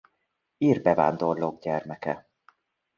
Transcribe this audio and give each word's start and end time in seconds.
Ír 0.57 0.81
bevándorlók 0.81 1.59
gyermeke. 1.61 2.29